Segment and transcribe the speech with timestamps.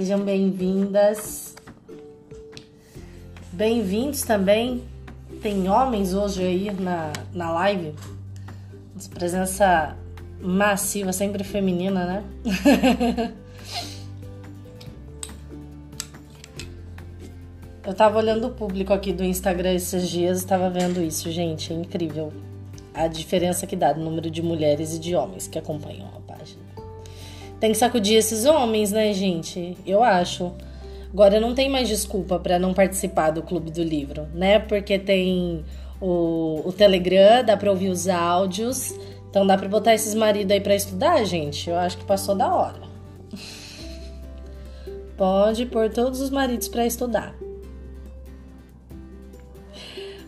[0.00, 1.54] Sejam bem-vindas.
[3.52, 4.82] Bem-vindos também.
[5.42, 7.94] Tem homens hoje aí na, na live.
[9.12, 9.94] Presença
[10.40, 12.24] massiva, sempre feminina, né?
[17.84, 21.76] Eu tava olhando o público aqui do Instagram esses dias, estava vendo isso, gente, é
[21.76, 22.32] incrível
[22.94, 26.19] a diferença que dá no número de mulheres e de homens que acompanham.
[27.60, 29.76] Tem que sacudir esses homens, né, gente?
[29.86, 30.50] Eu acho.
[31.12, 34.58] Agora não tem mais desculpa para não participar do Clube do Livro, né?
[34.58, 35.62] Porque tem
[36.00, 38.94] o, o Telegram, dá para ouvir os áudios.
[39.28, 41.68] Então dá para botar esses maridos aí para estudar, gente.
[41.68, 42.80] Eu acho que passou da hora.
[45.18, 47.34] Pode pôr todos os maridos para estudar.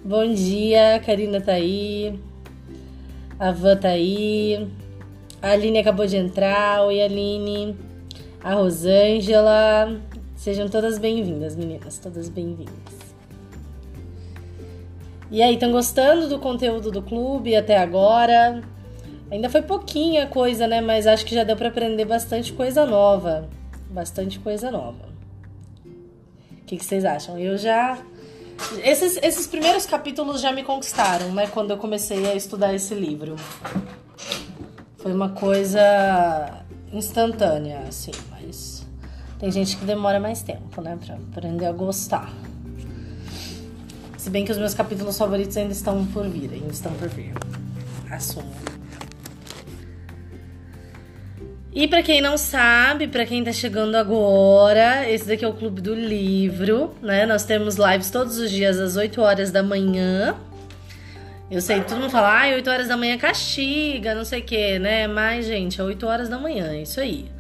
[0.05, 2.19] Bom dia, Karina tá aí.
[3.39, 4.69] A Van tá aí.
[5.43, 6.83] A Aline acabou de entrar.
[6.85, 7.77] Oi, Aline.
[8.45, 10.01] A Rosângela.
[10.37, 11.99] Sejam todas bem-vindas, meninas.
[11.99, 12.73] Todas bem-vindas.
[15.33, 18.63] E aí, estão gostando do conteúdo do clube até agora?
[19.33, 20.81] Ainda foi pouquinha coisa, né?
[20.81, 23.49] Mas acho que já deu para aprender bastante coisa nova.
[23.91, 25.09] Bastante coisa nova.
[25.85, 27.37] O que, que vocês acham?
[27.37, 27.99] Eu já
[28.85, 31.49] esses, esses primeiros capítulos já me conquistaram, né?
[31.49, 33.35] Quando eu comecei a estudar esse livro.
[35.03, 38.87] Foi uma coisa instantânea, assim, mas
[39.41, 40.97] tem gente que demora mais tempo, né?
[41.05, 42.33] Pra aprender a gostar.
[44.17, 47.33] Se bem que os meus capítulos favoritos ainda estão por vir, ainda estão por vir.
[48.09, 48.53] Assumo.
[51.75, 55.81] E para quem não sabe, para quem tá chegando agora, esse daqui é o Clube
[55.81, 57.27] do Livro, né?
[57.27, 60.37] Nós temos lives todos os dias às 8 horas da manhã.
[61.53, 64.43] Eu sei, todo mundo fala, ai, ah, 8 horas da manhã castiga, não sei o
[64.43, 65.07] que, né?
[65.07, 67.31] Mas, gente, é 8 horas da manhã, é isso aí.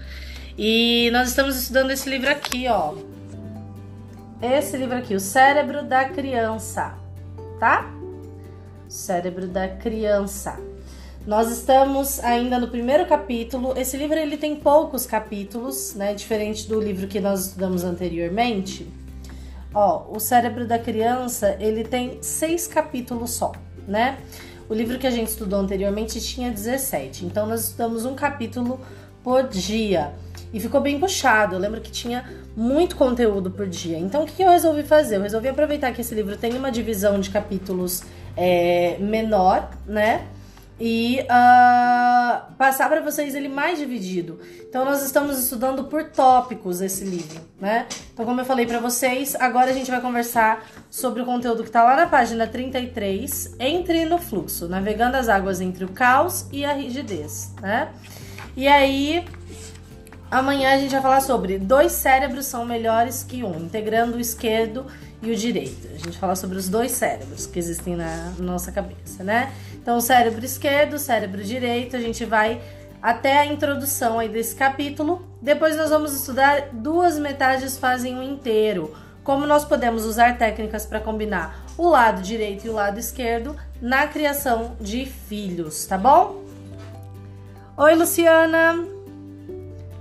[0.59, 2.93] E nós estamos estudando esse livro aqui, ó.
[4.43, 6.93] Esse livro aqui, O Cérebro da Criança,
[7.59, 7.91] tá?
[8.87, 10.61] Cérebro da Criança.
[11.27, 13.73] Nós estamos ainda no primeiro capítulo.
[13.79, 16.13] Esse livro ele tem poucos capítulos, né?
[16.13, 18.87] Diferente do livro que nós estudamos anteriormente.
[19.73, 23.53] Ó, o cérebro da criança ele tem seis capítulos só,
[23.87, 24.19] né?
[24.69, 27.27] O livro que a gente estudou anteriormente tinha 17.
[27.27, 28.81] Então nós estudamos um capítulo
[29.23, 30.13] por dia.
[30.53, 31.55] E ficou bem puxado.
[31.55, 32.25] Eu lembro que tinha
[32.57, 33.99] muito conteúdo por dia.
[33.99, 35.17] Então o que eu resolvi fazer?
[35.17, 38.03] Eu resolvi aproveitar que esse livro tem uma divisão de capítulos
[38.37, 40.27] é, menor, né?
[40.85, 44.41] E uh, passar para vocês ele mais dividido.
[44.69, 47.87] Então nós estamos estudando por tópicos esse livro, né?
[48.13, 51.69] Então como eu falei para vocês, agora a gente vai conversar sobre o conteúdo que
[51.69, 56.65] está lá na página 33, Entre no fluxo, navegando as águas entre o caos e
[56.65, 57.93] a rigidez, né?
[58.57, 59.25] E aí
[60.29, 64.87] amanhã a gente vai falar sobre dois cérebros são melhores que um, integrando o esquerdo
[65.23, 65.87] e o direito.
[65.95, 69.53] A gente fala sobre os dois cérebros que existem na nossa cabeça, né?
[69.83, 72.63] Então, cérebro esquerdo, cérebro direito, a gente vai
[73.03, 75.27] até a introdução aí desse capítulo.
[75.43, 78.95] Depois nós vamos estudar duas metades fazem um inteiro.
[79.25, 84.07] Como nós podemos usar técnicas para combinar o lado direito e o lado esquerdo na
[84.07, 86.45] criação de filhos, tá bom?
[87.77, 88.75] Oi, Luciana.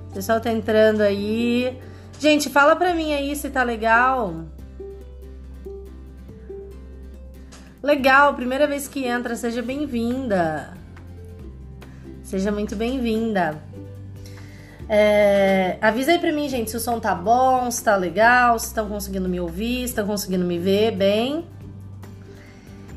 [0.09, 1.75] O pessoal tá entrando aí.
[2.19, 4.45] Gente, fala pra mim aí se tá legal.
[7.83, 10.77] Legal, primeira vez que entra, seja bem-vinda.
[12.21, 13.59] Seja muito bem-vinda.
[14.87, 18.67] É, avisa aí pra mim, gente, se o som tá bom, se tá legal, se
[18.67, 21.47] estão conseguindo me ouvir, se estão conseguindo me ver bem.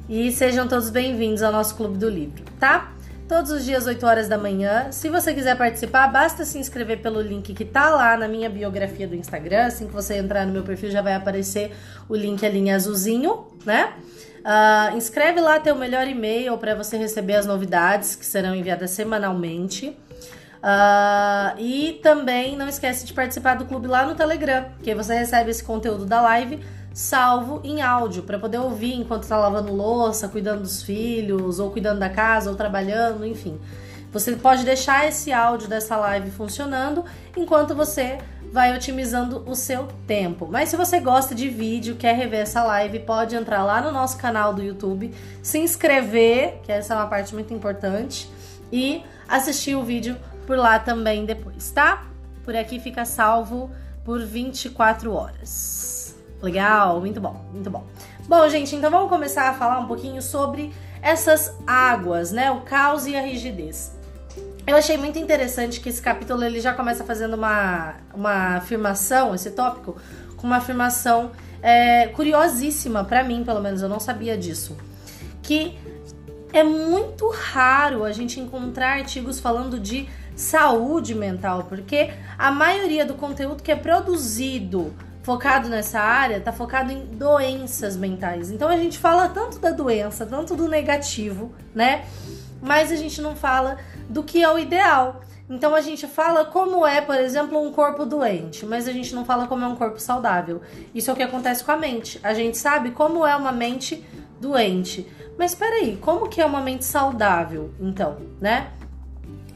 [0.07, 2.93] E sejam todos bem-vindos ao nosso Clube do Livro, tá?
[3.27, 4.93] Todos os dias, 8 horas da manhã.
[4.93, 9.09] Se você quiser participar, basta se inscrever pelo link que tá lá na minha biografia
[9.09, 9.65] do Instagram.
[9.65, 11.73] Assim que você entrar no meu perfil, já vai aparecer
[12.07, 13.95] o link ali em azulzinho, né?
[14.45, 19.97] Uh, inscreve lá teu melhor e-mail para você receber as novidades que serão enviadas semanalmente.
[20.65, 25.51] Uh, e também não esquece de participar do clube lá no Telegram, que você recebe
[25.51, 26.61] esse conteúdo da live
[26.93, 31.99] salvo em áudio para poder ouvir enquanto está lavando louça, cuidando dos filhos, ou cuidando
[31.99, 33.59] da casa, ou trabalhando, enfim.
[34.13, 37.05] Você pode deixar esse áudio dessa live funcionando
[37.37, 38.19] enquanto você
[38.55, 40.47] vai otimizando o seu tempo.
[40.49, 44.17] Mas se você gosta de vídeo, quer rever essa live, pode entrar lá no nosso
[44.17, 45.13] canal do YouTube,
[45.43, 48.31] se inscrever, que essa é uma parte muito importante,
[48.71, 50.17] e assistir o vídeo
[50.47, 52.07] por lá também depois, tá?
[52.45, 53.73] Por aqui fica salvo
[54.05, 56.15] por 24 horas.
[56.41, 57.85] Legal, muito bom, muito bom.
[58.29, 60.73] Bom, gente, então vamos começar a falar um pouquinho sobre
[61.03, 62.53] essas águas, né?
[62.53, 63.94] O caos e a rigidez.
[64.67, 69.51] Eu achei muito interessante que esse capítulo ele já começa fazendo uma, uma afirmação, esse
[69.51, 69.97] tópico,
[70.37, 74.75] com uma afirmação é, curiosíssima para mim, pelo menos eu não sabia disso,
[75.43, 75.79] que
[76.51, 83.15] é muito raro a gente encontrar artigos falando de saúde mental, porque a maioria do
[83.15, 88.51] conteúdo que é produzido focado nessa área está focado em doenças mentais.
[88.51, 92.05] Então a gente fala tanto da doença, tanto do negativo, né?
[92.63, 93.79] Mas a gente não fala
[94.09, 95.21] do que é o ideal.
[95.49, 99.25] Então a gente fala como é, por exemplo, um corpo doente, mas a gente não
[99.25, 100.63] fala como é um corpo saudável.
[100.95, 102.19] Isso é o que acontece com a mente.
[102.23, 104.03] A gente sabe como é uma mente
[104.41, 105.07] doente.
[105.39, 108.71] Mas peraí, como que é uma mente saudável, então, né?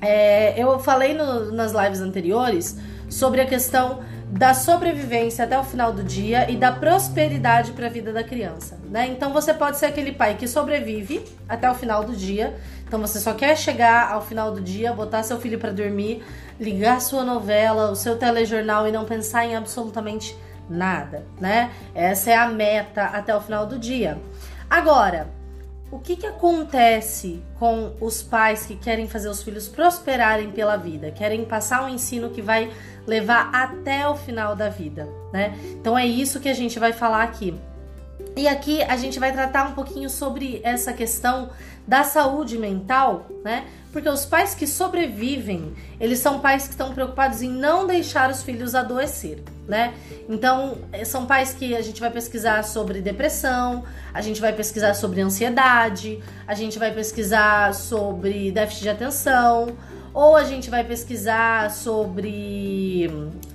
[0.00, 2.78] É, eu falei no, nas lives anteriores
[3.08, 4.00] sobre a questão
[4.30, 8.78] da sobrevivência até o final do dia e da prosperidade para a vida da criança,
[8.90, 9.06] né?
[9.06, 12.54] Então você pode ser aquele pai que sobrevive até o final do dia.
[12.88, 16.24] Então você só quer chegar ao final do dia, botar seu filho para dormir,
[16.58, 20.34] ligar sua novela, o seu telejornal e não pensar em absolutamente
[20.70, 21.70] nada, né?
[21.94, 24.18] Essa é a meta até o final do dia.
[24.70, 25.28] Agora,
[25.90, 31.10] o que, que acontece com os pais que querem fazer os filhos prosperarem pela vida,
[31.10, 32.70] querem passar um ensino que vai
[33.06, 35.58] levar até o final da vida, né?
[35.72, 37.54] Então é isso que a gente vai falar aqui.
[38.36, 41.50] E aqui a gente vai tratar um pouquinho sobre essa questão
[41.88, 43.64] da saúde mental, né?
[43.90, 48.42] Porque os pais que sobrevivem, eles são pais que estão preocupados em não deixar os
[48.42, 49.94] filhos adoecer, né?
[50.28, 54.92] Então, eh, são pais que a gente vai pesquisar sobre depressão, a gente vai pesquisar
[54.92, 59.68] sobre ansiedade, a gente vai pesquisar sobre déficit de atenção,
[60.12, 63.10] ou a gente vai pesquisar sobre,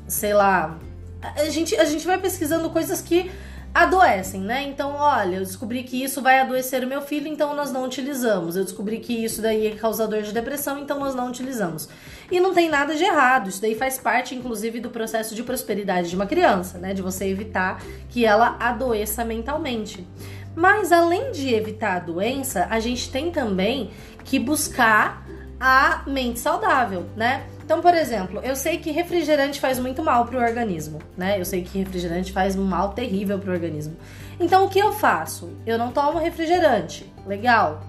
[0.08, 0.80] sei lá,
[1.22, 3.32] a gente, a gente vai pesquisando coisas que
[3.74, 4.64] adoecem, né?
[4.64, 8.56] Então, olha, eu descobri que isso vai adoecer o meu filho, então nós não utilizamos.
[8.56, 11.90] Eu descobri que isso daí é causador de depressão, então nós não utilizamos.
[12.32, 16.10] E não tem nada de errado, isso daí faz parte, inclusive, do processo de prosperidade
[16.10, 16.94] de uma criança, né?
[16.94, 20.08] De você evitar que ela adoeça mentalmente.
[20.56, 23.90] Mas além de evitar a doença, a gente tem também
[24.24, 25.26] que buscar
[25.66, 27.46] a mente saudável, né?
[27.64, 31.40] Então, por exemplo, eu sei que refrigerante faz muito mal para o organismo, né?
[31.40, 33.96] Eu sei que refrigerante faz um mal terrível para o organismo.
[34.42, 35.56] Então, o que eu faço?
[35.66, 37.10] Eu não tomo refrigerante.
[37.26, 37.82] Legal.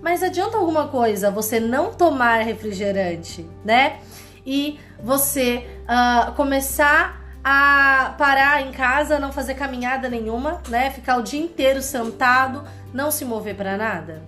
[0.00, 3.98] Mas adianta alguma coisa você não tomar refrigerante, né?
[4.46, 10.88] E você uh, começar a parar em casa, não fazer caminhada nenhuma, né?
[10.88, 12.64] Ficar o dia inteiro sentado,
[12.94, 14.22] não se mover para nada?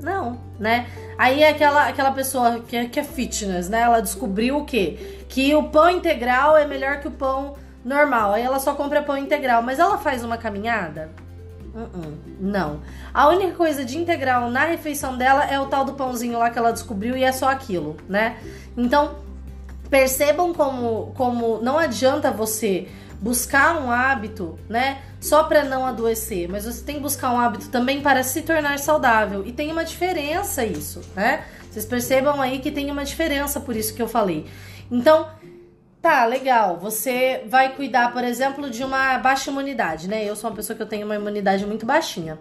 [0.00, 0.86] Não, né?
[1.18, 3.80] Aí é aquela, aquela pessoa que é, que é fitness, né?
[3.80, 5.24] Ela descobriu o quê?
[5.28, 7.54] Que o pão integral é melhor que o pão
[7.84, 8.32] normal.
[8.32, 11.10] Aí ela só compra pão integral, mas ela faz uma caminhada?
[11.74, 12.80] Uh -uh, não.
[13.12, 16.58] A única coisa de integral na refeição dela é o tal do pãozinho lá que
[16.58, 18.38] ela descobriu e é só aquilo, né?
[18.76, 19.16] Então,
[19.88, 22.88] percebam como, como não adianta você
[23.20, 25.02] buscar um hábito, né?
[25.20, 28.78] Só para não adoecer, mas você tem que buscar um hábito também para se tornar
[28.78, 29.44] saudável.
[29.46, 31.44] E tem uma diferença isso, né?
[31.70, 34.46] Vocês percebam aí que tem uma diferença por isso que eu falei.
[34.90, 35.28] Então,
[36.00, 36.78] tá, legal.
[36.78, 40.24] Você vai cuidar, por exemplo, de uma baixa imunidade, né?
[40.24, 42.38] Eu sou uma pessoa que eu tenho uma imunidade muito baixinha.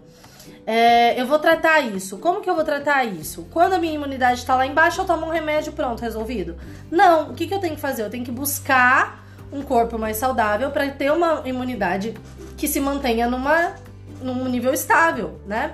[0.65, 2.17] É, eu vou tratar isso.
[2.17, 3.47] Como que eu vou tratar isso?
[3.51, 6.55] Quando a minha imunidade está lá embaixo, eu tomo um remédio, pronto, resolvido?
[6.89, 7.31] Não.
[7.31, 8.03] O que, que eu tenho que fazer?
[8.03, 12.13] Eu tenho que buscar um corpo mais saudável para ter uma imunidade
[12.57, 13.73] que se mantenha numa,
[14.21, 15.73] num nível estável, né?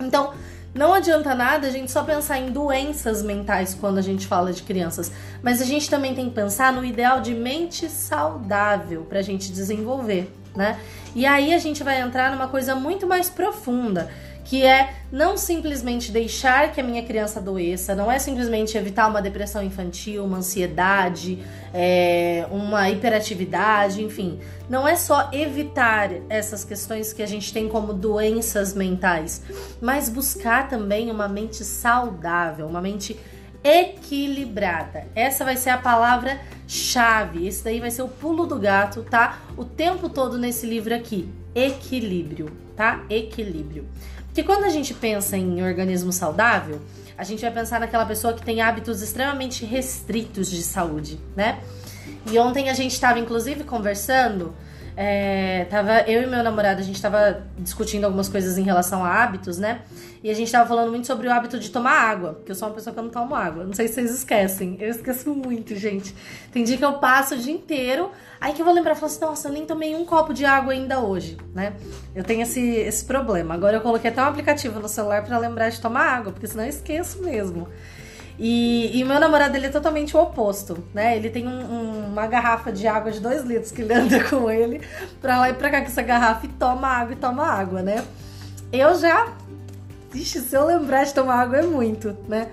[0.00, 0.34] Então,
[0.74, 4.62] não adianta nada a gente só pensar em doenças mentais quando a gente fala de
[4.62, 5.10] crianças,
[5.42, 9.50] mas a gente também tem que pensar no ideal de mente saudável para a gente
[9.50, 10.78] desenvolver, né?
[11.14, 14.10] E aí a gente vai entrar numa coisa muito mais profunda,
[14.46, 19.20] que é não simplesmente deixar que a minha criança adoeça, não é simplesmente evitar uma
[19.20, 24.38] depressão infantil, uma ansiedade, é, uma hiperatividade, enfim.
[24.68, 29.42] Não é só evitar essas questões que a gente tem como doenças mentais,
[29.80, 33.18] mas buscar também uma mente saudável, uma mente
[33.64, 35.08] equilibrada.
[35.12, 36.38] Essa vai ser a palavra
[36.68, 37.48] chave.
[37.48, 39.40] Esse daí vai ser o pulo do gato, tá?
[39.56, 41.28] O tempo todo nesse livro aqui.
[41.52, 43.04] Equilíbrio, tá?
[43.10, 43.88] Equilíbrio.
[44.36, 46.78] Porque quando a gente pensa em organismo saudável,
[47.16, 51.60] a gente vai pensar naquela pessoa que tem hábitos extremamente restritos de saúde, né?
[52.30, 54.54] E ontem a gente estava inclusive conversando
[54.96, 59.10] é, tava eu e meu namorado, a gente tava discutindo algumas coisas em relação a
[59.22, 59.82] hábitos, né?
[60.24, 62.66] E a gente tava falando muito sobre o hábito de tomar água, porque eu sou
[62.66, 63.62] uma pessoa que eu não tomo água.
[63.62, 64.78] Não sei se vocês esquecem.
[64.80, 66.14] Eu esqueço muito, gente.
[66.50, 68.10] Tem dia que eu passo o dia inteiro,
[68.40, 70.72] aí que eu vou lembrar, falo assim, nossa, eu nem tomei um copo de água
[70.72, 71.74] ainda hoje, né?
[72.14, 73.52] Eu tenho esse, esse problema.
[73.52, 76.64] Agora eu coloquei até um aplicativo no celular para lembrar de tomar água, porque senão
[76.64, 77.68] eu esqueço mesmo.
[78.38, 81.16] E, meu namorado, ele é totalmente o oposto, né?
[81.16, 84.50] Ele tem um, um, uma garrafa de água de 2 litros que ele anda com
[84.50, 84.82] ele
[85.20, 88.04] pra lá e pra cá com essa garrafa e toma água e toma água, né?
[88.72, 89.32] Eu já.
[90.14, 92.48] Ixi, se eu lembrar de tomar água é muito, né?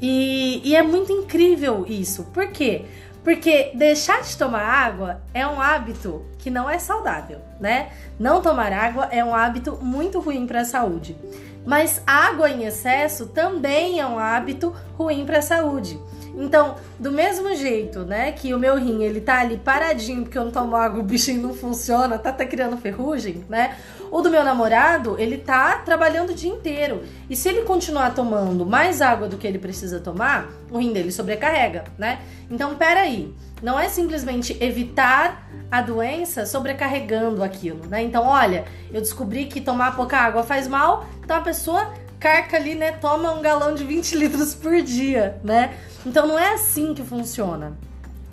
[0.00, 2.24] E, e é muito incrível isso.
[2.24, 2.84] Por quê?
[3.22, 7.90] Porque deixar de tomar água é um hábito que não é saudável, né?
[8.18, 11.16] Não tomar água é um hábito muito ruim para a saúde.
[11.64, 15.98] Mas água em excesso também é um hábito ruim para a saúde.
[16.34, 20.44] Então, do mesmo jeito, né, que o meu rim ele tá ali paradinho porque eu
[20.44, 23.76] não tomo água, o bichinho não funciona, tá até criando ferrugem, né?
[24.10, 27.02] O do meu namorado, ele tá trabalhando o dia inteiro.
[27.28, 31.12] E se ele continuar tomando mais água do que ele precisa tomar, o rim dele
[31.12, 32.20] sobrecarrega, né?
[32.50, 33.34] Então, peraí.
[33.62, 38.02] Não é simplesmente evitar a doença sobrecarregando aquilo, né?
[38.02, 42.74] Então, olha, eu descobri que tomar pouca água faz mal, então a pessoa carca ali,
[42.74, 42.92] né?
[42.92, 45.74] Toma um galão de 20 litros por dia, né?
[46.04, 47.76] Então não é assim que funciona.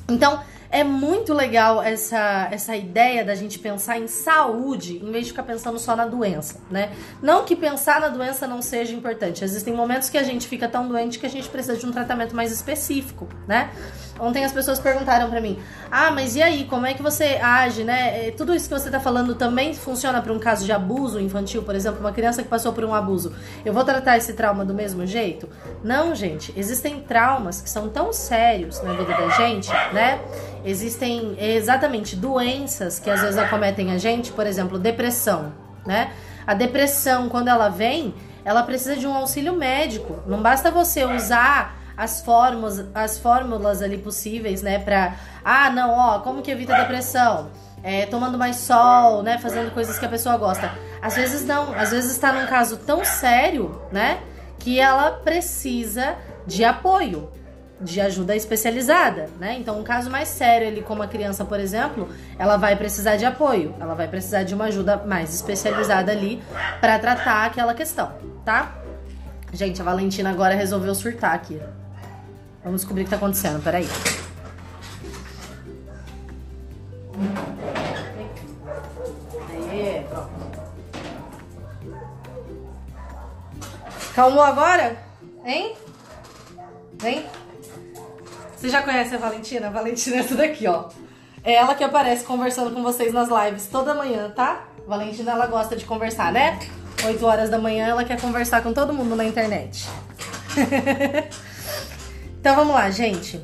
[0.08, 0.40] Então,
[0.72, 5.44] é muito legal essa, essa ideia da gente pensar em saúde em vez de ficar
[5.44, 6.92] pensando só na doença, né?
[7.22, 9.44] Não que pensar na doença não seja importante.
[9.44, 12.36] Existem momentos que a gente fica tão doente que a gente precisa de um tratamento
[12.36, 13.72] mais específico, né?
[14.20, 15.60] Ontem as pessoas perguntaram para mim:
[15.92, 18.28] "Ah, mas e aí, como é que você age, né?
[18.28, 21.64] É, tudo isso que você tá falando também funciona para um caso de abuso infantil,
[21.64, 23.34] por exemplo, uma criança que passou por um abuso.
[23.64, 25.48] Eu vou tratar esse trauma do mesmo jeito?"
[25.84, 26.54] Não, gente.
[26.58, 30.20] Existem traumas que são tão sérios na vida da gente, né?
[30.66, 35.54] Existem exatamente doenças que às vezes acometem a gente, por exemplo, depressão,
[35.86, 36.12] né?
[36.46, 40.20] A depressão, quando ela vem, ela precisa de um auxílio médico.
[40.26, 46.20] Não basta você usar as fórmulas, as fórmulas ali possíveis, né, para ah, não, ó,
[46.20, 47.50] como que evita a depressão?
[47.84, 50.72] É, tomando mais sol, né, fazendo coisas que a pessoa gosta.
[51.02, 54.20] Às vezes não, às vezes está num caso tão sério, né,
[54.58, 56.16] que ela precisa
[56.48, 57.30] de apoio
[57.82, 59.56] de ajuda especializada, né?
[59.58, 63.26] Então, um caso mais sério ali, como a criança, por exemplo, ela vai precisar de
[63.26, 66.44] apoio, ela vai precisar de uma ajuda mais especializada ali
[66.82, 68.12] para tratar aquela questão,
[68.44, 68.76] tá?
[69.54, 71.60] Gente, a Valentina agora resolveu surtar aqui.
[72.70, 73.90] Vamos descobrir o que tá acontecendo, peraí.
[79.72, 80.06] Aí.
[84.14, 85.00] Calmou agora?
[85.44, 85.76] Hein?
[87.02, 87.26] Vem.
[88.56, 89.66] Você já conhece a Valentina?
[89.66, 90.90] A Valentina é essa daqui, ó.
[91.44, 94.68] É ela que aparece conversando com vocês nas lives toda manhã, tá?
[94.86, 96.60] A Valentina, ela gosta de conversar, né?
[97.04, 99.88] 8 horas da manhã ela quer conversar com todo mundo na internet.
[102.40, 103.40] então vamos lá, gente.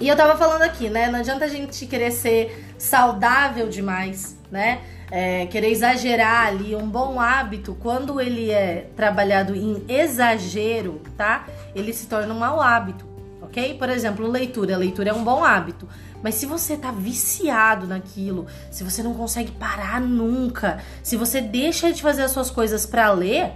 [0.00, 1.08] E eu tava falando aqui, né?
[1.08, 4.80] Não adianta a gente querer ser saudável demais, né?
[5.10, 11.46] É, querer exagerar ali um bom hábito, quando ele é trabalhado em exagero, tá?
[11.74, 13.12] Ele se torna um mau hábito
[13.52, 13.74] ok?
[13.74, 14.74] Por exemplo, leitura.
[14.74, 15.86] A leitura é um bom hábito.
[16.22, 21.92] Mas se você tá viciado naquilo, se você não consegue parar nunca, se você deixa
[21.92, 23.52] de fazer as suas coisas para ler,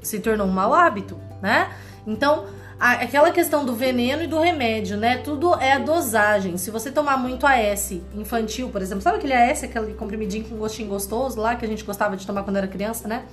[0.00, 1.70] se tornou um mau hábito, né?
[2.06, 2.46] Então,
[2.78, 5.18] aquela questão do veneno e do remédio, né?
[5.18, 6.56] Tudo é a dosagem.
[6.56, 10.88] Se você tomar muito AS infantil, por exemplo, sabe aquele AS, aquele comprimidinho com gostinho
[10.88, 13.24] gostoso lá que a gente gostava de tomar quando era criança, né?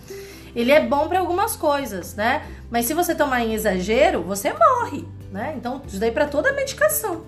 [0.55, 2.43] Ele é bom para algumas coisas, né?
[2.71, 5.53] Mas se você tomar em exagero, você morre, né?
[5.57, 7.25] Então, isso daí para toda a medicação.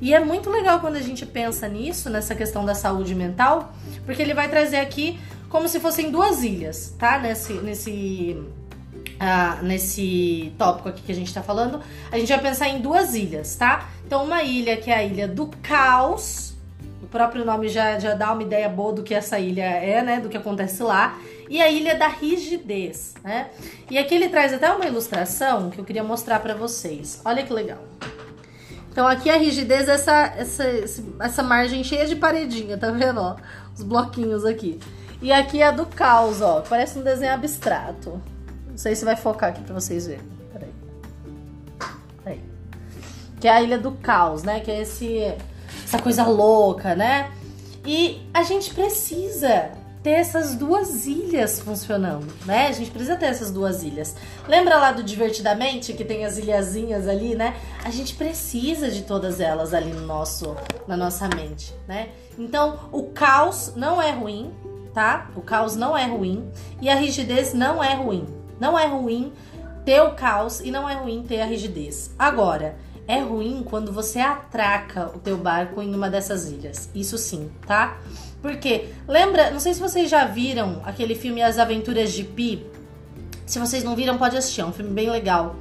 [0.00, 3.72] E é muito legal quando a gente pensa nisso, nessa questão da saúde mental,
[4.06, 7.18] porque ele vai trazer aqui como se fossem duas ilhas, tá?
[7.18, 8.40] Nesse, nesse,
[9.20, 13.14] ah, nesse tópico aqui que a gente tá falando, a gente vai pensar em duas
[13.14, 13.88] ilhas, tá?
[14.06, 16.54] Então, uma ilha que é a ilha do caos,
[17.02, 20.20] o próprio nome já, já dá uma ideia boa do que essa ilha é, né?
[20.20, 23.48] Do que acontece lá e a ilha da rigidez, né?
[23.90, 27.20] E aqui ele traz até uma ilustração que eu queria mostrar para vocês.
[27.24, 27.82] Olha que legal.
[28.90, 30.64] Então aqui a rigidez é essa, essa,
[31.20, 33.20] essa margem cheia de paredinha, tá vendo?
[33.20, 33.36] Ó,
[33.74, 34.78] os bloquinhos aqui.
[35.22, 36.60] E aqui é a do caos, ó.
[36.60, 38.20] Parece um desenho abstrato.
[38.78, 40.22] Não sei se vai focar aqui pra vocês verem.
[40.52, 40.72] Peraí.
[42.24, 42.40] Aí.
[43.40, 44.60] Que é a ilha do caos, né?
[44.60, 45.34] Que é esse,
[45.84, 47.28] essa coisa louca, né?
[47.84, 52.68] E a gente precisa ter essas duas ilhas funcionando, né?
[52.68, 54.14] A gente precisa ter essas duas ilhas.
[54.46, 57.56] Lembra lá do Divertidamente, que tem as ilhazinhas ali, né?
[57.84, 60.56] A gente precisa de todas elas ali no nosso,
[60.86, 62.10] na nossa mente, né?
[62.38, 64.54] Então, o caos não é ruim,
[64.94, 65.32] tá?
[65.34, 66.48] O caos não é ruim
[66.80, 68.37] e a rigidez não é ruim.
[68.60, 69.32] Não é ruim
[69.84, 72.10] ter o caos e não é ruim ter a rigidez.
[72.18, 76.90] Agora, é ruim quando você atraca o teu barco em uma dessas ilhas.
[76.94, 77.96] Isso sim, tá?
[78.42, 82.66] Porque, lembra, não sei se vocês já viram aquele filme As Aventuras de Pi.
[83.46, 85.56] Se vocês não viram, pode assistir, é um filme bem legal.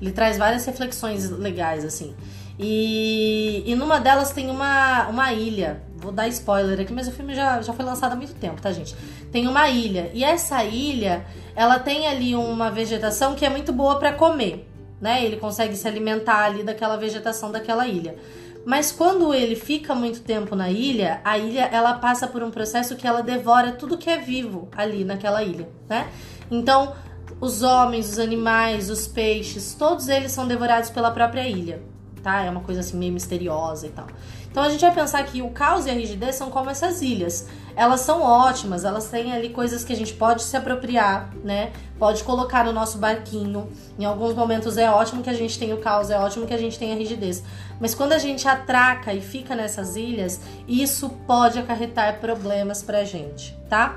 [0.00, 2.14] Ele traz várias reflexões legais, assim.
[2.58, 5.82] E, e numa delas tem uma, uma ilha.
[5.96, 8.70] Vou dar spoiler aqui, mas o filme já, já foi lançado há muito tempo, tá,
[8.72, 8.94] gente?
[9.30, 10.10] Tem uma ilha.
[10.12, 14.68] E essa ilha, ela tem ali uma vegetação que é muito boa para comer,
[15.00, 15.24] né?
[15.24, 18.16] Ele consegue se alimentar ali daquela vegetação daquela ilha.
[18.64, 22.94] Mas quando ele fica muito tempo na ilha, a ilha ela passa por um processo
[22.96, 26.08] que ela devora tudo que é vivo ali naquela ilha, né?
[26.50, 26.94] Então,
[27.40, 31.82] os homens, os animais, os peixes, todos eles são devorados pela própria ilha,
[32.22, 32.42] tá?
[32.42, 34.06] É uma coisa assim meio misteriosa e tal.
[34.50, 37.46] Então a gente vai pensar que o caos e a rigidez são como essas ilhas.
[37.76, 41.72] Elas são ótimas, elas têm ali coisas que a gente pode se apropriar, né?
[41.98, 43.68] Pode colocar no nosso barquinho.
[43.96, 46.58] Em alguns momentos é ótimo que a gente tenha o caos, é ótimo que a
[46.58, 47.44] gente tenha a rigidez.
[47.78, 53.56] Mas quando a gente atraca e fica nessas ilhas, isso pode acarretar problemas pra gente,
[53.68, 53.96] tá?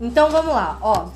[0.00, 1.10] Então vamos lá, ó.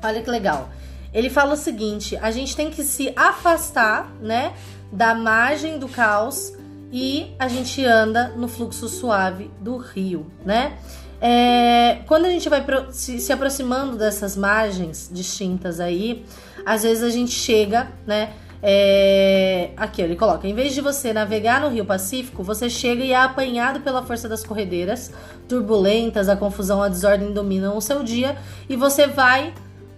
[0.00, 0.68] Olha que legal.
[1.12, 4.52] Ele fala o seguinte: a gente tem que se afastar, né,
[4.96, 6.54] da margem do caos
[6.90, 10.78] e a gente anda no fluxo suave do rio, né?
[11.20, 16.24] É, quando a gente vai se, se aproximando dessas margens distintas aí,
[16.64, 18.32] às vezes a gente chega, né?
[18.62, 23.12] É, aqui ele coloca: em vez de você navegar no Rio Pacífico, você chega e
[23.12, 25.12] é apanhado pela força das corredeiras
[25.46, 28.36] turbulentas, a confusão, a desordem dominam o seu dia
[28.66, 29.52] e você vai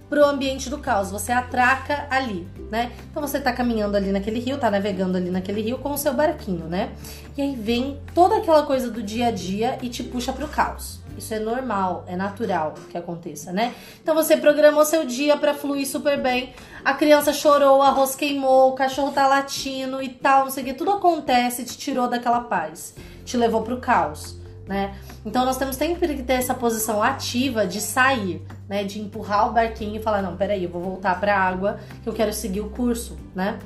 [0.08, 2.92] pro ambiente do caos, você atraca ali, né?
[3.10, 6.14] Então você tá caminhando ali naquele rio, tá navegando ali naquele rio com o seu
[6.14, 6.92] barquinho, né?
[7.36, 11.00] E aí vem toda aquela coisa do dia a dia e te puxa pro caos.
[11.18, 13.74] Isso é normal, é natural que aconteça, né?
[14.00, 16.54] Então você programou seu dia para fluir super bem.
[16.84, 20.66] A criança chorou, o arroz queimou, o cachorro tá latindo e tal, não sei o
[20.66, 20.74] que.
[20.74, 22.94] Tudo acontece te tirou daquela paz.
[23.24, 24.38] Te levou pro caos,
[24.68, 24.94] né?
[25.24, 28.84] Então nós temos sempre que ter essa posição ativa de sair, né?
[28.84, 32.12] De empurrar o barquinho e falar: não, peraí, eu vou voltar pra água que eu
[32.12, 33.58] quero seguir o curso, né?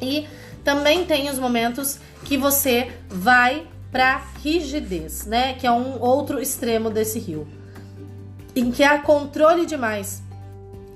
[0.00, 0.26] E
[0.64, 5.52] também tem os momentos que você vai para rigidez, né?
[5.52, 7.46] Que é um outro extremo desse rio,
[8.56, 10.22] em que há controle demais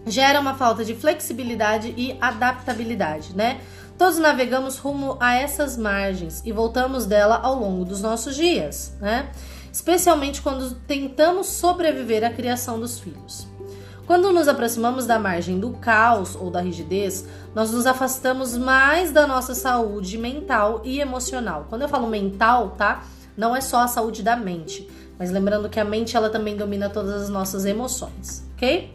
[0.07, 3.61] gera uma falta de flexibilidade e adaptabilidade, né?
[3.99, 9.31] Todos navegamos rumo a essas margens e voltamos dela ao longo dos nossos dias, né?
[9.73, 13.47] Especialmente quando tentamos sobreviver à criação dos filhos.
[14.07, 19.27] Quando nos aproximamos da margem do caos ou da rigidez, nós nos afastamos mais da
[19.27, 21.67] nossa saúde mental e emocional.
[21.69, 23.03] Quando eu falo mental, tá?
[23.35, 26.91] Não é só a saúde da mente, mas lembrando que a mente ela também domina
[26.91, 28.95] todas as nossas emoções, ok?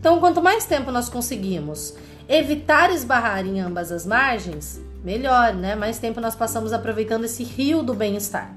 [0.00, 1.94] Então, quanto mais tempo nós conseguimos
[2.28, 5.74] evitar esbarrar em ambas as margens, melhor, né?
[5.74, 8.54] Mais tempo nós passamos aproveitando esse rio do bem-estar.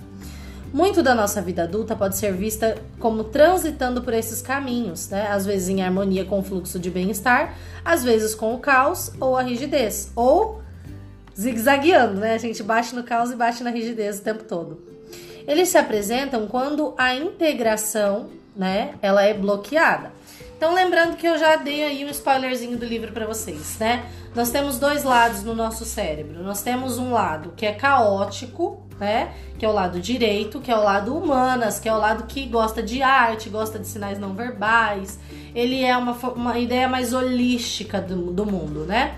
[0.74, 5.28] Muito da nossa vida adulta pode ser vista como transitando por esses caminhos, né?
[5.28, 9.38] Às vezes em harmonia com o fluxo de bem-estar, às vezes com o caos ou
[9.38, 10.62] a rigidez, ou
[11.38, 12.34] zigue-zagueando, né?
[12.34, 14.82] A gente bate no caos e bate na rigidez o tempo todo.
[15.48, 20.12] Eles se apresentam quando a integração, né, ela é bloqueada.
[20.58, 24.08] Então, lembrando que eu já dei aí um spoilerzinho do livro para vocês, né?
[24.34, 26.42] Nós temos dois lados no nosso cérebro.
[26.42, 29.36] Nós temos um lado que é caótico, né?
[29.60, 32.48] Que é o lado direito, que é o lado humanas, que é o lado que
[32.48, 35.20] gosta de arte, gosta de sinais não verbais.
[35.54, 39.16] Ele é uma, uma ideia mais holística do, do mundo, né?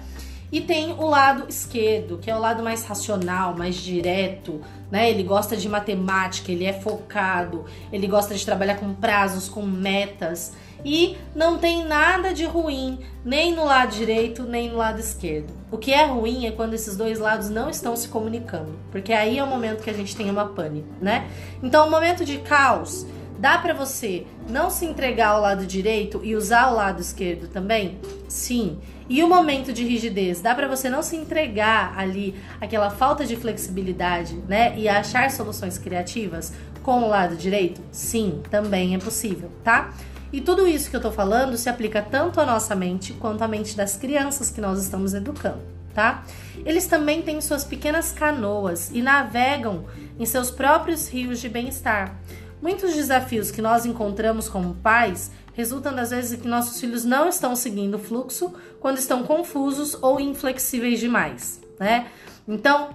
[0.52, 4.60] E tem o lado esquerdo, que é o lado mais racional, mais direto,
[4.92, 5.10] né?
[5.10, 10.52] Ele gosta de matemática, ele é focado, ele gosta de trabalhar com prazos, com metas.
[10.84, 15.54] E não tem nada de ruim, nem no lado direito, nem no lado esquerdo.
[15.72, 19.38] O que é ruim é quando esses dois lados não estão se comunicando, porque aí
[19.38, 21.28] é o momento que a gente tem uma pane, né?
[21.62, 23.06] Então, o momento de caos,
[23.38, 27.98] dá para você não se entregar ao lado direito e usar o lado esquerdo também?
[28.28, 28.80] Sim.
[29.08, 33.36] E o momento de rigidez, dá para você não se entregar ali aquela falta de
[33.36, 37.82] flexibilidade, né, e achar soluções criativas com o lado direito?
[37.92, 39.94] Sim, também é possível, tá?
[40.32, 43.48] E tudo isso que eu tô falando se aplica tanto à nossa mente quanto à
[43.48, 45.62] mente das crianças que nós estamos educando,
[45.94, 46.24] tá?
[46.64, 49.86] Eles também têm suas pequenas canoas e navegam
[50.20, 52.16] em seus próprios rios de bem-estar.
[52.62, 57.56] Muitos desafios que nós encontramos como pais resultam das vezes que nossos filhos não estão
[57.56, 62.08] seguindo o fluxo quando estão confusos ou inflexíveis demais, né?
[62.48, 62.90] Então,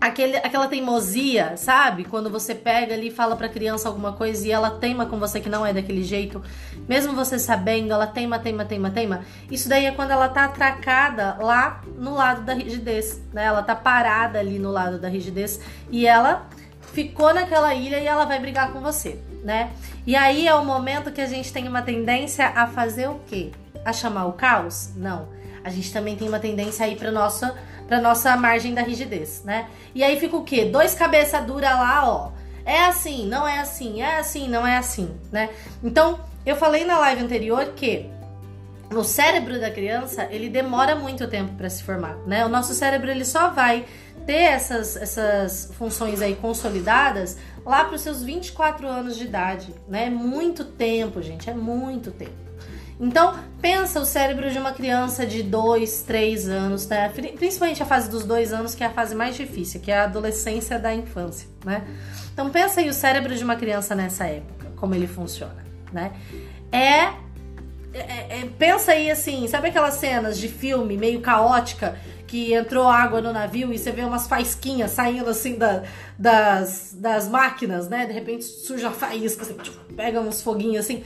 [0.00, 2.04] aquele, aquela teimosia, sabe?
[2.04, 5.40] Quando você pega ali e fala pra criança alguma coisa e ela teima com você
[5.40, 6.42] que não é daquele jeito,
[6.88, 9.20] mesmo você sabendo, ela teima, teima, teima, teima.
[9.50, 13.44] Isso daí é quando ela tá atracada lá no lado da rigidez, né?
[13.44, 16.48] Ela tá parada ali no lado da rigidez e ela
[16.92, 19.70] ficou naquela ilha e ela vai brigar com você, né?
[20.06, 23.50] E aí é o momento que a gente tem uma tendência a fazer o quê?
[23.84, 24.90] A chamar o caos?
[24.96, 27.52] Não a gente também tem uma tendência aí para nossa
[27.88, 29.68] para nossa margem da rigidez, né?
[29.94, 30.64] E aí fica o quê?
[30.64, 32.30] Dois cabeça dura lá, ó.
[32.64, 35.50] É assim, não é assim, é assim, não é assim, né?
[35.82, 38.08] Então, eu falei na live anterior que
[38.92, 42.44] o cérebro da criança, ele demora muito tempo para se formar, né?
[42.44, 43.84] O nosso cérebro ele só vai
[44.24, 50.06] ter essas, essas funções aí consolidadas lá para os seus 24 anos de idade, né?
[50.06, 52.45] É muito tempo, gente, é muito tempo.
[52.98, 57.10] Então, pensa o cérebro de uma criança de 2, 3 anos, né?
[57.10, 60.04] Principalmente a fase dos dois anos, que é a fase mais difícil, que é a
[60.04, 61.86] adolescência da infância, né?
[62.32, 66.12] Então, pensa aí o cérebro de uma criança nessa época, como ele funciona, né?
[66.72, 67.12] É,
[67.92, 73.20] é, é pensa aí assim, sabe aquelas cenas de filme meio caótica que entrou água
[73.20, 75.84] no navio e você vê umas faisquinhas saindo assim da,
[76.18, 78.06] das, das máquinas, né?
[78.06, 79.56] De repente surge a faísca, assim,
[79.94, 81.04] pega uns foguinhos assim.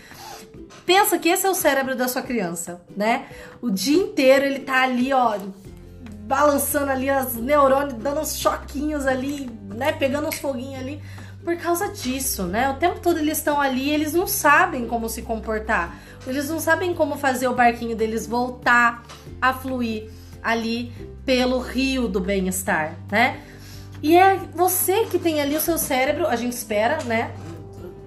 [0.91, 3.27] Pensa que esse é o cérebro da sua criança, né?
[3.63, 5.39] O dia inteiro ele tá ali, ó,
[6.27, 9.93] balançando ali as neurônios, dando uns choquinhos ali, né?
[9.93, 11.01] Pegando uns foguinhos ali.
[11.45, 12.69] Por causa disso, né?
[12.71, 15.97] O tempo todo eles estão ali, eles não sabem como se comportar.
[16.27, 19.05] Eles não sabem como fazer o barquinho deles voltar
[19.41, 20.11] a fluir
[20.43, 20.93] ali
[21.25, 23.41] pelo rio do bem-estar, né?
[24.03, 27.31] E é você que tem ali o seu cérebro, a gente espera, né?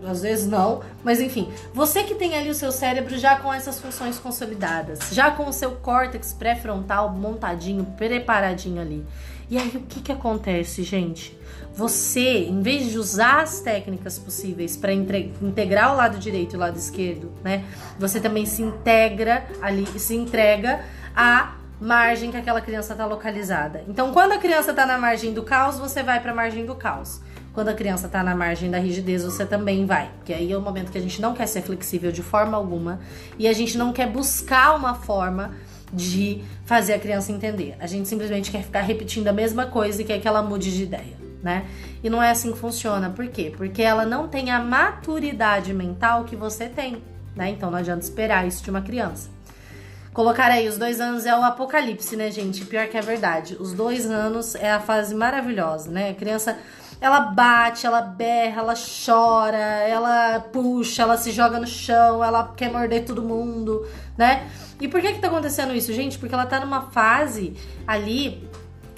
[0.08, 3.80] Às vezes não, mas enfim, você que tem ali o seu cérebro já com essas
[3.80, 9.06] funções consolidadas, já com o seu córtex pré-frontal montadinho, preparadinho ali.
[9.50, 11.38] E aí o que que acontece, gente?
[11.76, 16.60] Você, em vez de usar as técnicas possíveis para integrar o lado direito e o
[16.60, 17.66] lado esquerdo, né?
[17.98, 20.84] Você também se integra ali, se entrega
[21.16, 23.84] a margem que aquela criança está localizada.
[23.88, 26.76] Então, quando a criança está na margem do caos, você vai para a margem do
[26.76, 27.20] caos.
[27.54, 30.10] Quando a criança está na margem da rigidez, você também vai.
[30.18, 33.00] Porque aí é o momento que a gente não quer ser flexível de forma alguma
[33.38, 35.52] e a gente não quer buscar uma forma
[35.94, 37.76] de fazer a criança entender.
[37.80, 40.84] A gente simplesmente quer ficar repetindo a mesma coisa e quer que ela mude de
[40.84, 41.66] ideia, né?
[42.04, 43.12] E não é assim que funciona.
[43.12, 43.54] Por quê?
[43.56, 47.04] Porque ela não tem a maturidade mental que você tem,
[47.36, 47.52] né?
[47.52, 49.30] Então não adianta esperar isso de uma criança.
[50.12, 52.66] Colocar aí, os dois anos é o apocalipse, né, gente?
[52.66, 53.58] Pior que é verdade.
[53.60, 56.12] Os dois anos é a fase maravilhosa, né?
[56.12, 56.58] A criança
[57.04, 62.72] ela bate, ela berra, ela chora, ela puxa, ela se joga no chão, ela quer
[62.72, 63.86] morder todo mundo,
[64.18, 64.50] né?
[64.80, 66.18] E por que que tá acontecendo isso, gente?
[66.18, 68.50] Porque ela tá numa fase ali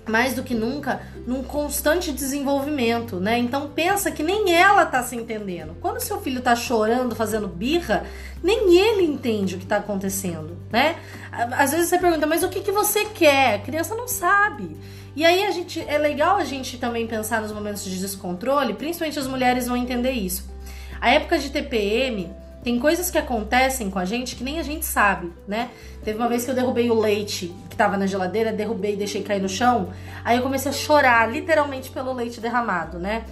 [0.08, 3.38] mais do que nunca, num constante desenvolvimento, né?
[3.38, 5.76] Então pensa que nem ela tá se entendendo.
[5.82, 8.06] Quando seu filho tá chorando, fazendo birra,
[8.44, 10.96] nem ele entende o que tá acontecendo, né?
[11.32, 13.56] Às vezes você pergunta, mas o que, que você quer?
[13.56, 14.78] A criança não sabe.
[15.15, 19.18] E aí a gente é legal a gente também pensar nos momentos de descontrole, principalmente
[19.18, 20.54] as mulheres vão entender isso.
[21.00, 22.32] A época de TPM
[22.65, 25.69] tem coisas que acontecem com a gente que nem a gente sabe, né?
[26.04, 29.21] Teve uma vez que eu derrubei o leite que tava na geladeira, derrubei e deixei
[29.21, 29.93] cair no chão.
[30.23, 33.23] Aí eu comecei a chorar, literalmente pelo leite derramado, né?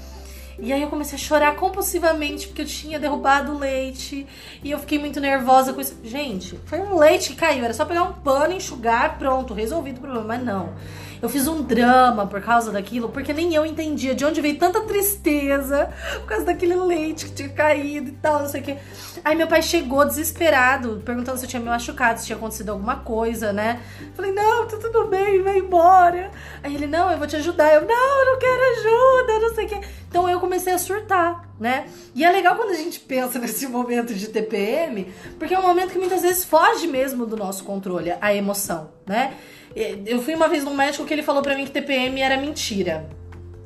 [0.59, 4.27] E aí eu comecei a chorar compulsivamente porque eu tinha derrubado o leite
[4.63, 5.97] e eu fiquei muito nervosa com isso.
[6.03, 10.01] Gente, foi um leite que caiu, era só pegar um pano, enxugar, pronto, resolvido o
[10.01, 10.75] problema, mas não.
[11.23, 14.81] Eu fiz um drama por causa daquilo, porque nem eu entendia de onde veio tanta
[14.81, 18.77] tristeza por causa daquele leite que tinha caído e tal, não sei o que.
[19.23, 22.97] Aí meu pai chegou desesperado, perguntando se eu tinha me machucado, se tinha acontecido alguma
[22.97, 23.79] coisa, né?
[24.15, 26.29] Falei, não, tá tudo bem, vai embora.
[26.61, 27.73] Aí ele, não, eu vou te ajudar.
[27.73, 29.81] Eu, não, eu não quero ajuda, não sei o que.
[30.09, 31.87] Então eu comecei a surtar, né?
[32.13, 35.09] E é legal quando a gente pensa nesse momento de TPM,
[35.39, 39.37] porque é um momento que muitas vezes foge mesmo do nosso controle, a emoção, né?
[39.75, 43.09] Eu fui uma vez num médico que ele falou para mim que TPM era mentira.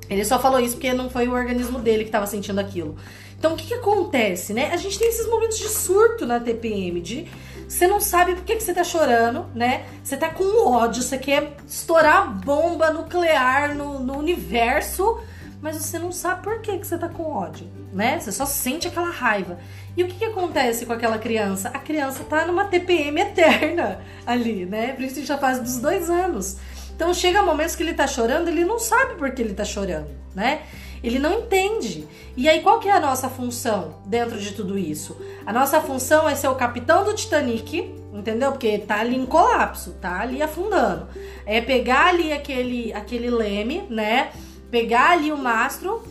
[0.09, 2.95] Ele só falou isso porque não foi o organismo dele que estava sentindo aquilo.
[3.37, 4.71] Então, o que, que acontece, né?
[4.71, 7.27] A gente tem esses momentos de surto na TPM, de
[7.67, 9.85] você não sabe por que, que você tá chorando, né?
[10.03, 15.19] Você tá com ódio, você quer estourar bomba nuclear no, no universo,
[15.61, 18.19] mas você não sabe por que, que você tá com ódio, né?
[18.19, 19.59] Você só sente aquela raiva.
[19.97, 21.69] E o que, que acontece com aquela criança?
[21.69, 24.93] A criança tá numa TPM eterna ali, né?
[24.93, 26.57] Principalmente a fase dos dois anos.
[26.95, 30.09] Então chega momentos que ele tá chorando, ele não sabe por que ele tá chorando,
[30.35, 30.61] né?
[31.03, 32.07] Ele não entende.
[32.35, 35.19] E aí qual que é a nossa função dentro de tudo isso?
[35.43, 38.51] A nossa função é ser o capitão do Titanic, entendeu?
[38.51, 41.07] Porque tá ali em colapso, tá ali afundando.
[41.43, 44.29] É pegar ali aquele aquele leme, né?
[44.69, 46.03] Pegar ali o mastro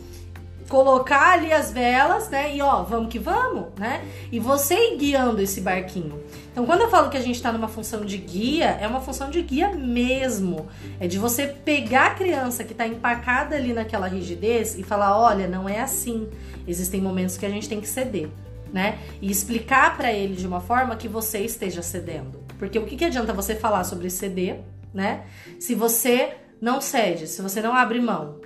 [0.69, 2.55] colocar ali as velas, né?
[2.55, 4.05] E ó, vamos que vamos, né?
[4.31, 6.23] E você ir guiando esse barquinho.
[6.53, 9.31] Então, quando eu falo que a gente está numa função de guia, é uma função
[9.31, 10.67] de guia mesmo.
[10.99, 15.47] É de você pegar a criança que está empacada ali naquela rigidez e falar: olha,
[15.47, 16.29] não é assim.
[16.67, 18.29] Existem momentos que a gente tem que ceder,
[18.73, 18.99] né?
[19.21, 22.45] E explicar para ele de uma forma que você esteja cedendo.
[22.59, 24.61] Porque o que, que adianta você falar sobre ceder,
[24.93, 25.25] né?
[25.61, 28.41] Se você não cede, se você não abre mão.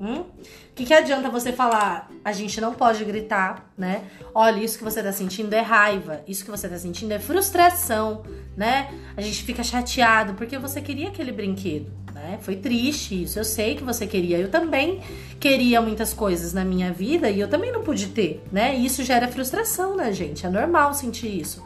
[0.00, 0.20] Hum?
[0.20, 4.02] O que, que adianta você falar, a gente não pode gritar, né?
[4.34, 8.24] Olha, isso que você tá sentindo é raiva, isso que você tá sentindo é frustração,
[8.56, 8.92] né?
[9.16, 12.38] A gente fica chateado porque você queria aquele brinquedo, né?
[12.42, 14.36] Foi triste isso, eu sei que você queria.
[14.36, 15.00] Eu também
[15.38, 18.76] queria muitas coisas na minha vida e eu também não pude ter, né?
[18.76, 21.62] E isso gera frustração na gente, é normal sentir isso.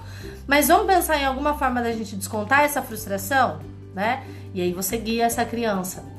[0.47, 3.61] Mas vamos pensar em alguma forma da gente descontar essa frustração,
[3.95, 4.23] né?
[4.53, 6.18] E aí você guia essa criança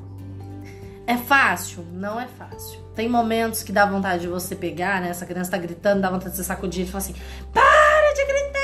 [1.14, 1.84] é fácil?
[1.92, 2.80] Não é fácil.
[2.96, 5.10] Tem momentos que dá vontade de você pegar, né?
[5.10, 7.16] Essa criança tá gritando, dá vontade de você sacudir e falar assim:
[7.54, 8.60] para de gritar!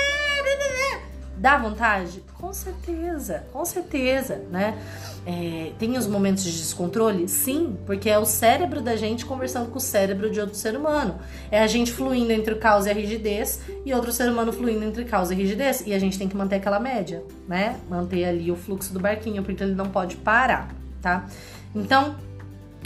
[1.46, 2.24] Dá vontade?
[2.40, 4.80] Com certeza, com certeza, né?
[5.28, 7.28] É, tem os momentos de descontrole?
[7.28, 11.20] Sim, porque é o cérebro da gente conversando com o cérebro de outro ser humano.
[11.52, 14.84] É a gente fluindo entre o caos e a rigidez e outro ser humano fluindo
[14.86, 15.84] entre caos e rigidez.
[15.86, 17.76] E a gente tem que manter aquela média, né?
[17.90, 21.28] Manter ali o fluxo do barquinho, porque ele não pode parar, tá?
[21.76, 22.16] Então,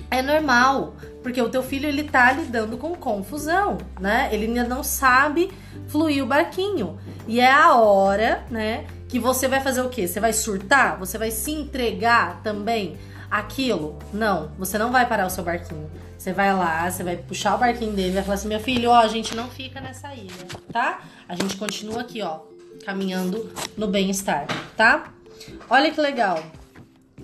[0.09, 4.29] é normal, porque o teu filho ele tá lidando com confusão, né?
[4.31, 5.51] Ele ainda não sabe
[5.87, 6.99] fluir o barquinho.
[7.27, 10.07] E é a hora, né, que você vai fazer o quê?
[10.07, 10.97] Você vai surtar?
[10.99, 12.97] Você vai se entregar também
[13.29, 13.97] aquilo?
[14.13, 15.89] Não, você não vai parar o seu barquinho.
[16.17, 18.99] Você vai lá, você vai puxar o barquinho dele, vai falar assim: "Meu filho, ó,
[18.99, 21.01] a gente não fica nessa ilha, tá?
[21.27, 22.41] A gente continua aqui, ó,
[22.85, 25.13] caminhando no bem-estar, tá?
[25.69, 26.43] Olha que legal.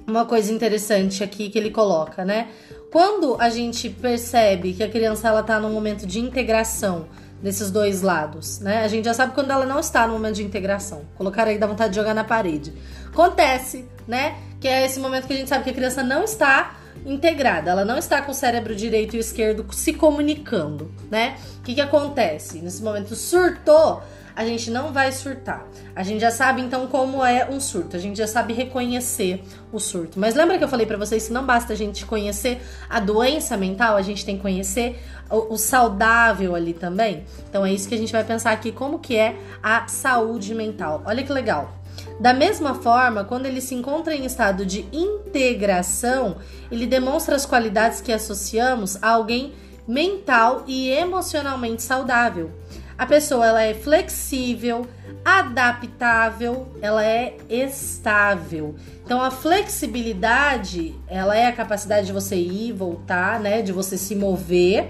[0.07, 2.49] Uma coisa interessante aqui que ele coloca, né?
[2.91, 7.07] Quando a gente percebe que a criança ela tá num momento de integração
[7.41, 8.83] desses dois lados, né?
[8.83, 11.01] A gente já sabe quando ela não está no momento de integração.
[11.15, 12.73] Colocar aí dá vontade de jogar na parede.
[13.07, 14.35] Acontece, né?
[14.59, 17.85] Que é esse momento que a gente sabe que a criança não está integrada, ela
[17.85, 21.37] não está com o cérebro direito e esquerdo se comunicando, né?
[21.59, 22.59] O que, que acontece?
[22.59, 24.01] Nesse momento surtou,
[24.35, 25.65] a gente não vai surtar.
[25.95, 29.79] A gente já sabe então como é um surto, a gente já sabe reconhecer o
[29.79, 30.19] surto.
[30.19, 33.55] Mas lembra que eu falei para vocês que não basta a gente conhecer a doença
[33.55, 37.23] mental, a gente tem que conhecer o, o, saudável ali também.
[37.49, 41.01] Então é isso que a gente vai pensar aqui como que é a saúde mental.
[41.05, 41.73] Olha que legal.
[42.19, 46.37] Da mesma forma, quando ele se encontra em estado de integração,
[46.69, 49.53] ele demonstra as qualidades que associamos a alguém
[49.87, 52.51] mental e emocionalmente saudável.
[52.97, 54.87] A pessoa ela é flexível,
[55.23, 58.75] adaptável, ela é estável.
[59.03, 64.15] Então a flexibilidade, ela é a capacidade de você ir, voltar, né, de você se
[64.15, 64.89] mover,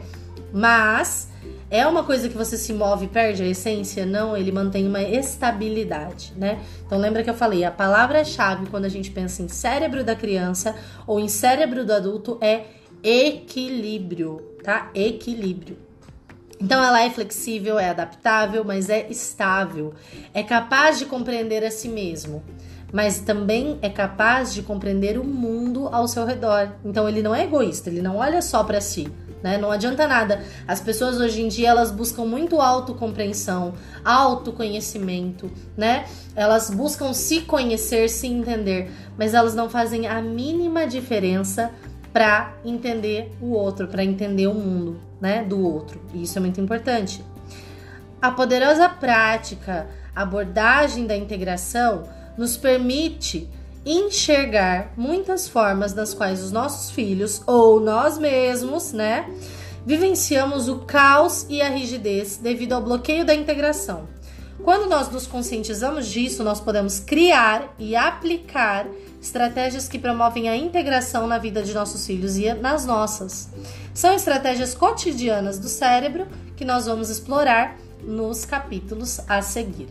[0.54, 1.30] mas
[1.70, 4.06] é uma coisa que você se move e perde a essência?
[4.06, 6.60] Não, ele mantém uma estabilidade, né?
[6.86, 10.76] Então lembra que eu falei, a palavra-chave quando a gente pensa em cérebro da criança
[11.08, 12.66] ou em cérebro do adulto é
[13.04, 14.92] equilíbrio, tá?
[14.94, 15.85] Equilíbrio.
[16.60, 19.94] Então ela é flexível, é adaptável, mas é estável.
[20.34, 22.44] É capaz de compreender a si mesmo,
[22.94, 26.72] mas também é capaz de compreender o mundo ao seu redor.
[26.84, 29.12] Então ele não é egoísta, ele não olha só para si.
[29.44, 29.60] Né?
[29.60, 30.44] Não adianta nada.
[30.68, 36.06] As pessoas hoje em dia elas buscam muito autocompreensão, autoconhecimento, né?
[36.36, 41.72] Elas buscam se conhecer, se entender, mas elas não fazem a mínima diferença
[42.12, 46.02] para entender o outro, para entender o mundo, né, do outro.
[46.14, 47.24] E isso é muito importante.
[48.22, 52.04] A poderosa prática, abordagem da integração
[52.38, 53.50] nos permite
[53.86, 59.30] enxergar muitas formas nas quais os nossos filhos ou nós mesmos, né,
[59.86, 64.08] vivenciamos o caos e a rigidez devido ao bloqueio da integração.
[64.64, 68.88] Quando nós nos conscientizamos disso, nós podemos criar e aplicar
[69.26, 73.50] estratégias que promovem a integração na vida de nossos filhos e nas nossas.
[73.94, 79.88] São estratégias cotidianas do cérebro que nós vamos explorar nos capítulos a seguir.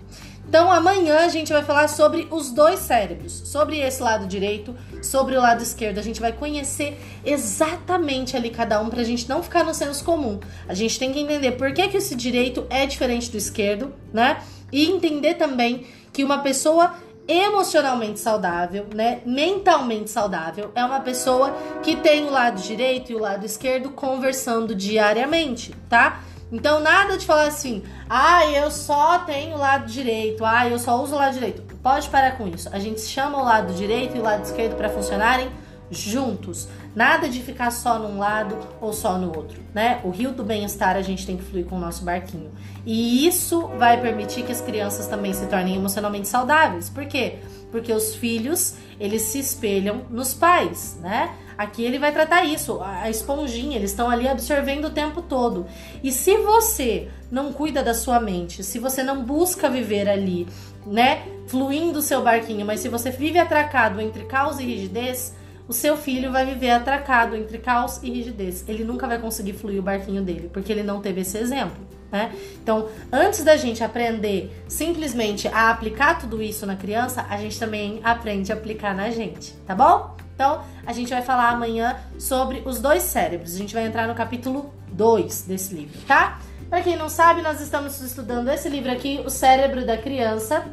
[0.47, 5.37] Então, amanhã a gente vai falar sobre os dois cérebros, sobre esse lado direito, sobre
[5.37, 5.99] o lado esquerdo.
[5.99, 10.05] A gente vai conhecer exatamente ali cada um para a gente não ficar no senso
[10.05, 10.39] comum.
[10.69, 14.43] A gente tem que entender por que, que esse direito é diferente do esquerdo, né?
[14.71, 16.95] E entender também que uma pessoa
[17.27, 19.21] emocionalmente saudável, né?
[19.25, 24.75] Mentalmente saudável é uma pessoa que tem o lado direito e o lado esquerdo conversando
[24.75, 26.21] diariamente, tá?
[26.53, 31.03] Então nada de falar assim, ah, eu só tenho o lado direito, ah, eu só
[31.03, 31.63] uso o lado direito.
[31.83, 32.69] Pode parar com isso.
[32.73, 35.51] A gente chama o lado direito e o lado esquerdo para funcionarem
[35.91, 36.69] juntos.
[36.95, 40.01] Nada de ficar só num lado ou só no outro, né?
[40.05, 42.53] O rio do bem-estar a gente tem que fluir com o nosso barquinho.
[42.87, 46.89] E isso vai permitir que as crianças também se tornem emocionalmente saudáveis.
[46.89, 47.39] Por quê?
[47.73, 51.35] Porque os filhos, eles se espelham nos pais, né?
[51.57, 55.67] Aqui ele vai tratar isso, a esponjinha, eles estão ali absorvendo o tempo todo.
[56.03, 60.49] E se você não cuida da sua mente, se você não busca viver ali,
[60.85, 65.35] né, fluindo o seu barquinho, mas se você vive atracado entre caos e rigidez,
[65.67, 68.65] o seu filho vai viver atracado entre caos e rigidez.
[68.69, 71.77] Ele nunca vai conseguir fluir o barquinho dele, porque ele não teve esse exemplo.
[72.13, 72.33] Né?
[72.63, 78.01] Então, antes da gente aprender simplesmente a aplicar tudo isso na criança, a gente também
[78.05, 80.15] aprende a aplicar na gente, tá bom?
[80.35, 83.55] Então, a gente vai falar amanhã sobre os dois cérebros.
[83.55, 86.41] A gente vai entrar no capítulo 2 desse livro, tá?
[86.69, 90.65] Para quem não sabe, nós estamos estudando esse livro aqui, O Cérebro da Criança,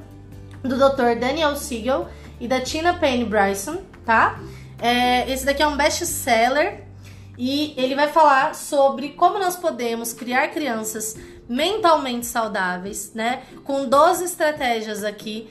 [0.64, 1.20] do Dr.
[1.20, 2.08] Daniel Siegel
[2.40, 4.40] e da Tina Payne Bryson, tá?
[4.82, 6.84] É, esse daqui é um best-seller
[7.38, 11.16] e ele vai falar sobre como nós podemos criar crianças
[11.48, 13.44] mentalmente saudáveis, né?
[13.64, 15.48] Com 12 estratégias aqui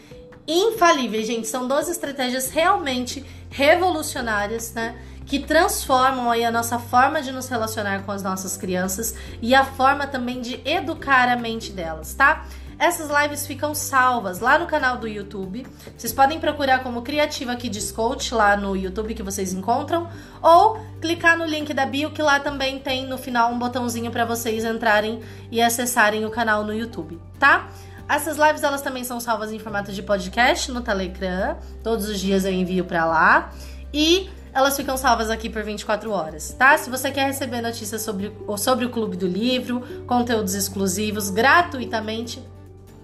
[0.48, 1.46] infalíveis, gente.
[1.46, 5.00] São 12 estratégias realmente revolucionárias, né?
[5.26, 9.64] Que transformam aí a nossa forma de nos relacionar com as nossas crianças e a
[9.64, 12.46] forma também de educar a mente delas, tá?
[12.80, 15.66] Essas lives ficam salvas lá no canal do YouTube.
[15.94, 20.08] Vocês podem procurar como Criativa Kids Coach lá no YouTube que vocês encontram,
[20.40, 24.24] ou clicar no link da bio que lá também tem no final um botãozinho para
[24.24, 27.68] vocês entrarem e acessarem o canal no YouTube, tá?
[28.08, 31.58] Essas lives elas também são salvas em formato de podcast no Telegram.
[31.82, 33.52] Todos os dias eu envio para lá.
[33.92, 36.78] E elas ficam salvas aqui por 24 horas, tá?
[36.78, 42.42] Se você quer receber notícias sobre, sobre o Clube do Livro, conteúdos exclusivos gratuitamente,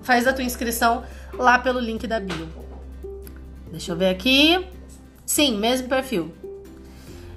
[0.07, 1.03] faz a tua inscrição
[1.35, 2.49] lá pelo link da bio.
[3.71, 4.64] Deixa eu ver aqui.
[5.27, 6.33] Sim, mesmo perfil.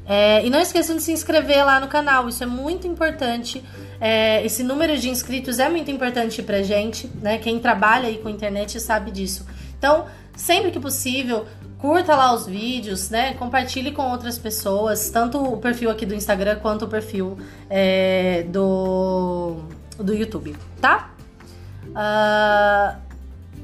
[0.06, 3.64] É, e não esqueçam de se inscrever lá no canal, isso é muito importante.
[4.00, 7.38] É, esse número de inscritos é muito importante pra gente, né?
[7.40, 9.46] Quem trabalha aí com internet sabe disso.
[9.78, 10.06] Então,
[10.36, 11.46] sempre que possível,
[11.78, 13.34] curta lá os vídeos, né?
[13.34, 17.38] Compartilhe com outras pessoas, tanto o perfil aqui do Instagram quanto o perfil
[17.70, 19.58] é, do,
[19.98, 21.14] do YouTube, tá?
[21.90, 22.98] Uh,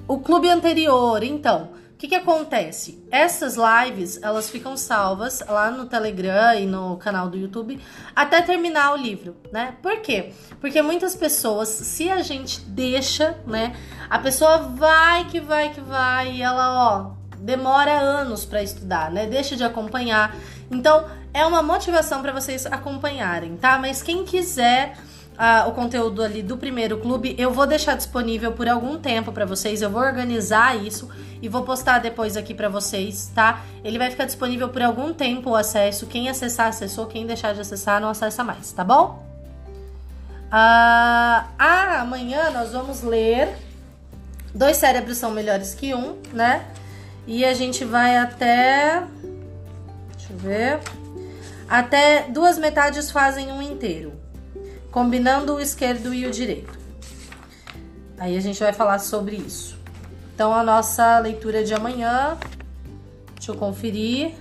[0.08, 3.02] o clube anterior, então, o que, que acontece?
[3.10, 7.80] Essas lives elas ficam salvas lá no Telegram e no canal do YouTube
[8.14, 9.76] até terminar o livro, né?
[9.82, 10.34] Por quê?
[10.60, 13.76] Porque muitas pessoas, se a gente deixa, né?
[14.10, 19.26] A pessoa vai que vai que vai e ela, ó, demora anos para estudar, né?
[19.26, 20.36] Deixa de acompanhar.
[20.70, 23.80] Então, é uma motivação para vocês acompanharem, tá?
[23.80, 24.98] Mas quem quiser
[25.68, 29.82] o conteúdo ali do primeiro clube, eu vou deixar disponível por algum tempo para vocês.
[29.82, 31.10] Eu vou organizar isso
[31.42, 33.62] e vou postar depois aqui para vocês, tá?
[33.84, 36.08] Ele vai ficar disponível por algum tempo o acesso.
[36.08, 37.06] Quem acessar, acessou.
[37.06, 39.24] Quem deixar de acessar, não acessa mais, tá bom?
[40.50, 43.58] Ah, ah, amanhã nós vamos ler
[44.54, 46.66] Dois Cérebros São Melhores que Um, né?
[47.28, 49.04] E a gente vai até.
[50.16, 50.80] Deixa eu ver.
[51.68, 54.25] Até duas metades fazem um inteiro
[54.96, 56.80] combinando o esquerdo e o direito.
[58.18, 59.78] Aí a gente vai falar sobre isso.
[60.34, 62.38] Então a nossa leitura de amanhã,
[63.36, 64.36] deixa eu conferir,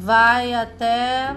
[0.00, 1.36] vai até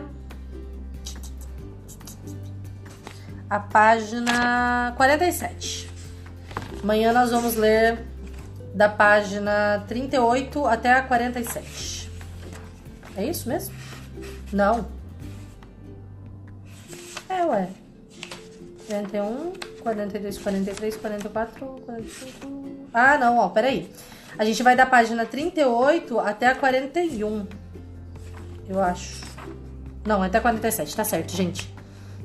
[3.50, 5.91] a página 47.
[6.82, 8.00] Amanhã nós vamos ler
[8.73, 12.10] da página 38 até a 47.
[13.17, 13.76] É isso mesmo?
[14.54, 14.97] Não.
[17.30, 17.70] É, ué.
[18.88, 22.88] 41, 42, 43, 44, 45.
[22.94, 23.90] Ah, não, ó, peraí.
[24.38, 27.46] A gente vai da página 38 até a 41.
[28.70, 29.26] Eu acho.
[30.06, 31.74] Não, até a 47, tá certo, gente.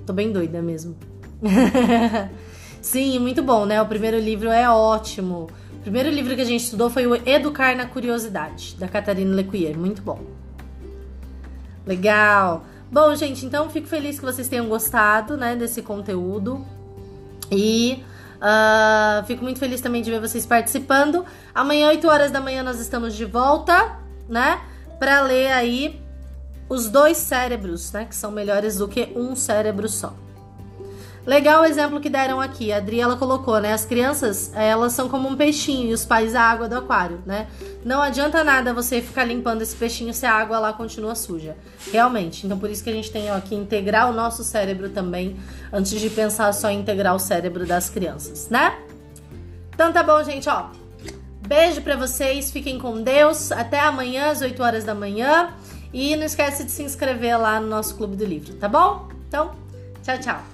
[0.06, 0.96] Tô bem doida mesmo.
[2.80, 3.80] Sim, muito bom, né?
[3.80, 5.48] O primeiro livro é ótimo.
[5.72, 9.76] O primeiro livro que a gente estudou foi o Educar na Curiosidade, da Catarina Lecuyer.
[9.76, 10.20] Muito bom.
[11.84, 12.64] Legal.
[12.92, 16.62] Bom, gente, então fico feliz que vocês tenham gostado, né, desse conteúdo.
[17.50, 18.04] E
[18.36, 21.24] uh, fico muito feliz também de ver vocês participando.
[21.54, 23.96] Amanhã, 8 horas da manhã, nós estamos de volta,
[24.28, 24.60] né?
[24.98, 26.02] Pra ler aí
[26.68, 28.04] os dois cérebros, né?
[28.04, 30.14] Que são melhores do que um cérebro só.
[31.24, 32.72] Legal o exemplo que deram aqui.
[32.72, 33.72] A Adri ela colocou, né?
[33.72, 37.46] As crianças, elas são como um peixinho e os pais a água do aquário, né?
[37.84, 41.56] Não adianta nada você ficar limpando esse peixinho se a água lá continua suja.
[41.92, 42.44] Realmente.
[42.44, 45.36] Então por isso que a gente tem ó, que integrar o nosso cérebro também
[45.72, 48.78] antes de pensar só em integrar o cérebro das crianças, né?
[49.72, 50.70] Então tá bom, gente, ó.
[51.46, 53.52] Beijo para vocês, fiquem com Deus.
[53.52, 55.54] Até amanhã às 8 horas da manhã.
[55.92, 59.08] E não esquece de se inscrever lá no nosso Clube do Livro, tá bom?
[59.28, 59.50] Então,
[60.02, 60.51] tchau, tchau.